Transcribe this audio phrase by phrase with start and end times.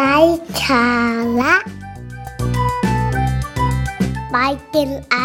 [0.00, 0.18] ไร้
[0.64, 0.86] สา
[1.40, 1.54] ระ
[4.30, 4.36] ไป
[4.74, 5.16] กินไอ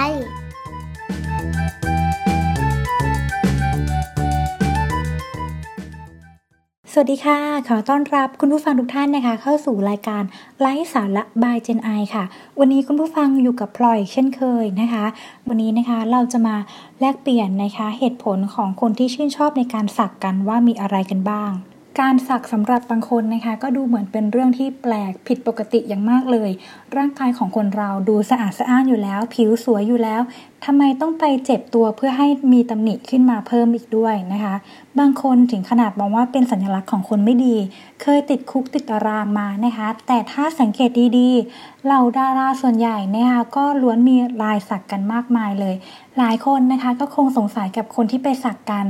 [6.91, 10.23] สวัสดีค่ะ ขอต้อนรับคุณผู้ฟังทุกท่านนะคะ เข้าสู่รายการ
[10.61, 12.23] ไลฟ์สาระบายเจนไอค่ะ
[12.59, 15.05] วันนี้คุณผู้ฟังอยู่กับพลอยเช่นเคยนะคะ
[15.47, 16.55] วันนี้นะคะเราจะมา
[16.99, 21.53] แลกเปลี่ยนนะคะเหตุผลของคนที่ชื่นชอบในการสักกันว่ามีอะไรกันบ้าง
[21.99, 26.49] การสักสำหรับบางคนนะคะก็ดูเหมือนเป็นเรื่องที่แปลกผิดปกติอย่างมากเลย
[26.97, 30.21] ร่างกายของคนเราดูสะอาดสะอ้านอยู่แล้ว ผิวสวยอยู่แล้ว
[30.65, 34.55] ทำไมต้องไปเจ็บตัวเพื่อให้มีตำหนิขึ้นมาเพิ่มอีกด้วยนะคะ
[34.99, 37.55] บางคนถึงขนาดมองว่าเป็นสัญลักษณ์ของคนไม่ดี
[38.01, 45.75] เคยติดคุกติดตารางมานะคะ แต่ถ้าสังเกตดีๆเหล่าดาราส่วนใหญ่นะคะก็ล้วนมีลายสักกันมากมายเลย
[46.17, 48.85] หลายคนนะคะก็คงสงสัยกับคนที่ไปสักกัน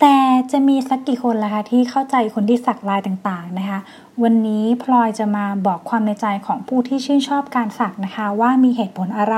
[0.00, 0.16] แต่
[0.52, 3.78] จะมีสักกี่คนล่ะคะที่เข้าใจคนที่สักลายต่างๆนะคะ
[4.22, 9.36] วันนี้พลอยจะมาบอกความในใจของผู้ที่ชื่นชอบการสักนะคะ ว่ามีเหตุผลอะไร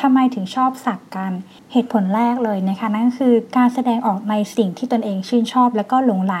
[0.00, 1.32] ทำไมถึงชอบสักกัน
[1.72, 6.36] เหตุผลแรกเลยนะคะนั่นคือการแสดงออกในสิ่งที่ตนเองชื่นชอบและก็หลงไหล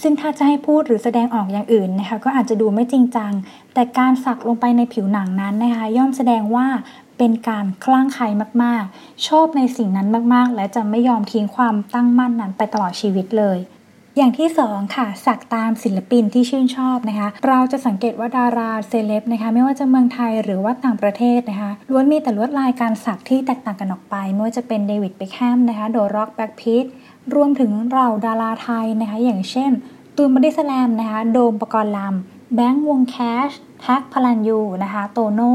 [0.00, 3.32] ซึ่งถ้าจะให้พูดหรือแสดงออกอย่างอื่นนะคะก็อาจจะดูไม่จริงจัง
[3.74, 6.66] แต่การสักลงไปในผิวหนังนั้นนะคะย่อมแสดงว่า
[7.18, 8.26] เป็นการคลั่งไคล้
[8.62, 13.58] มากๆ ชอบในสิ่งนั้นมากๆ และจะไม่ยอมทิ้งความตั้งมั่นนั้นไปตลอดชีวิตเลย
[14.20, 26.86] อย่างที่สองค่ะสักตามศิลปินที่ชื่นชอบนะคะ เราจะสังเกตว่าดาราเซเลบนะคะ ไม่ว่าจะเมืองไทยหรือว่าต่างประเทศนะคะล้วนมีแต่ลวดลายการสักที่แตกต่างกันออกไป ไม่ว่าจะเป็นเดวิดเบคแฮมนะคะโดร็อกแบรดพิตต์
[27.34, 29.70] รวมถึงเราดาราไทยนะคะ อย่างเช่น
[30.16, 33.16] ตูนบอดี้สแลมนะคะ โดมปกรณ์ลำแบงค์วงแคล
[33.48, 35.54] ชแท็กภรัณยูนะคะ โตโน่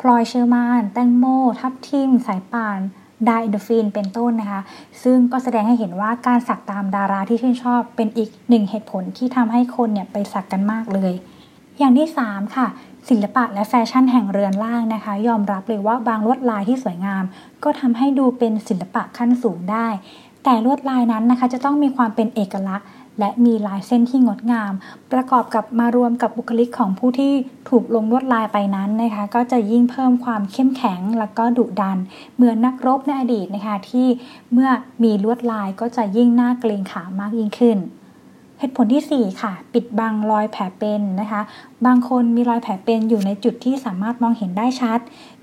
[0.00, 1.24] พลอยเฌอมาลย์ แตงโม
[1.60, 2.80] ทับทิม สายป่าน
[3.26, 4.60] ไดเดฟินเป็นต้นนะคะ
[5.02, 11.12] ซึ่งก็แสดงให้เห็นว่าการสักตามดาราที่ชื่นชอบเป็นอีกหนึ่งเหตุผลที่ทำให้คนเนี่ยไปสักกันมากเลย
[11.78, 12.66] อย่างที่ 3 ค่ะ
[13.08, 17.24] ศิลปะและแฟชั่นแห่งเรือนร่างนะคะ ยอมรับเลยว่าบางลวดลายที่สวยงาม
[17.64, 19.88] ก็ทำให้ดูเป็นศิลปะขั้นสูงได้
[20.44, 22.86] แต่ลวดลายนั้นนะคะจะต้องมีความเป็นเอกลักษณ์
[23.18, 24.72] และมีลายเส้นที่งดงาม
[25.12, 27.32] ประกอบกับมารวมกับบุคลิกของผู้ที่
[27.68, 31.98] ถูกลงลวดลายไปนั้นนะคะ ก็จะยิ่งเพิ่มความเข้มแข็งแล้วก็ดุดัน
[32.36, 34.06] เหมือนนักรบในอดีตนะคะที่
[34.52, 34.70] เมื่อ
[35.02, 37.78] มีลวดลายก็จะยิ่งน่าเกรงขามมากยิ่งขึ้น
[38.58, 41.40] เหตุผลที่ 4 ค่ะ ปิดบังรอยแผลเป็นนะคะ
[41.86, 44.98] บางคนมีรอยแผลเป็นอยู่ในจุดที่สามารถมองเห็นได้ชัด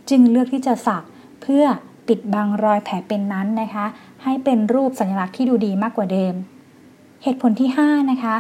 [0.09, 1.03] จึงเลือกที่จะสัก
[1.41, 1.65] เพื่อ
[2.07, 3.85] ปิดบังรอยแผลเป็นนั้นนะคะ
[4.23, 6.33] ให้เป็นรูปสัญลักษณ์ที่ดูดีมากกว่าเดิม
[7.23, 8.35] เหตุผลที่ 5 นะคะ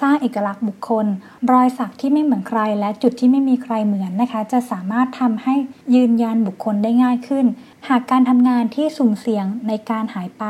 [0.00, 1.06] สร้างเอกลักษณ์บุคคล
[1.52, 5.54] รอยสักที่ไม่เหมือนใคร และจุดที่ไม่มีใครเหมือนนะคะ จะสามารถทำให้
[5.94, 7.46] ยืนยันบุคคลได้ง่ายขึ้น
[7.88, 10.44] หากการทำงานที่สุ่มเสี่ยงในการหายไป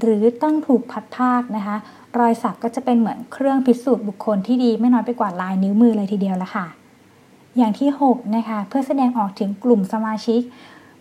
[0.00, 1.76] หรือต้องถูกพัดภาคนะคะ
[2.18, 6.66] รอยสักก็จะเป็นเหมือนเครื่องพิสูจน์บุคคลที่ดีไม่น้อยไปกว่าลายนิ้วมือเลยทีเดียวละค่ะ
[7.56, 10.40] อย่างที่ 6 นะคะ เพื่อแสดงออกถึงกลุ่มสมาชิก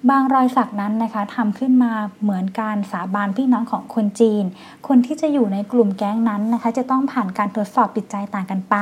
[0.10, 4.44] บางรอยสักนั้นนะคะทำขึ้นมาเหมือนการสาบานพี่น้องของคนจีน
[4.88, 8.76] คนที่จะอยู่ในกลุ่มแก๊งนั้นนะคะ จะต้องผ่านการทดสอบจิตใจต่างกันไป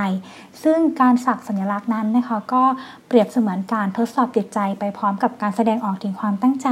[0.63, 2.63] ซึ่งการสักสัญลักษณ์นั้นนะคะ ก็
[3.07, 6.69] เปรียบเสมือนการทดสอบจิตใจไปพร้อมกับการแสดงออกถึงความตั้งใจ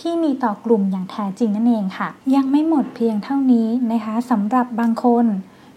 [0.00, 5.26] ที่มีต่อกลุ่มอย่างแท้จริงนั่นเองค่ะ ยังไม่หมดเพียงเท่านี้นะคะสำหรับบางคน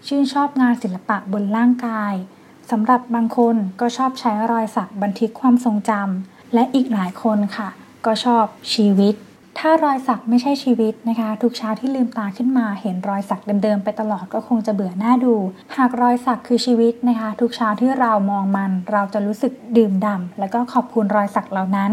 [0.06, 2.14] ชื่นชอบงานศิลปะบนร่างกาย
[2.70, 7.70] สำหรับบางคนก็ชอบใช้รอยสักบันทึกความทรงจำและอีกหลายคนค่ะ
[8.06, 8.44] ก็ชอบ
[8.74, 9.14] ชีวิต
[9.58, 15.34] ถ้ารอยสักไม่ใช่ชีวิตนะคะ ทุกเช้าที่ลืมตาขึ้นมาเห็นรอยสักเดิมๆไปตลอดก็คงจะเบื่อหน้าดู
[15.76, 21.90] หากรอยสักคือชีวิตนะคะ ทุกเช้าที่เรามองมัน เราจะรู้สึกดื่มด่ำแล้วก็ขอบคุณรอยสักเหล่านั้น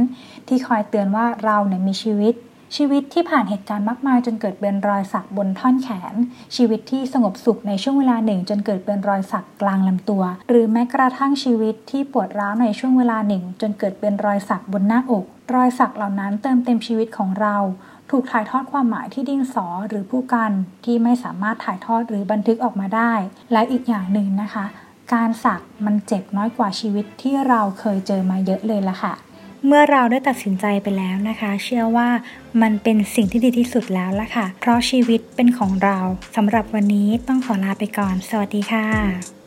[0.47, 2.33] ที่คอยเตือนว่าเราเนี่ยมีชีวิต
[2.75, 6.13] ชีวิตที่ผ่านเหตุการณ์มากมายจนเกิดเป็นรอยสักบนท่อนแขน
[6.55, 17.55] ชีวิตที่สงบสุขในช่วงเวลาหนึ่ง จนเกิดเป็นรอยสักกลางลำตัว หรือแม้กระทั่งชีวิตที่ปวดร้าวในช่วงเวลาหนึ่ง จนเกิดเป็นรอยสักบนหน้าอก รอยสักเหล่านั้นเติมเต็มชีวิตของเรา
[18.09, 20.51] ถูกถ่ายทอดความหมายที่ดินสอหรือผู้กัน
[20.85, 23.13] ที่ไม่สามารถถ่ายทอดหรือบันทึกออกมาได้
[23.51, 24.65] และอีกอย่างหนึ่งนะคะ
[25.13, 29.13] การสักมันเจ็บน้อยกว่าชีวิตที่เราเคยเจอมาเยอะเลยละค่ะ
[29.67, 32.09] เมื่อเราได้ตัดสินใจไปแล้วนะคะ เชื่อว่า
[32.61, 35.97] มันเป็นสิ่งที่ดีที่สุดแล้วละค่ะ เพราะชีวิตเป็นของเรา
[36.35, 39.40] สำหรับวันนี้ต้องขอลาไปก่อน สวัสดีค่ะ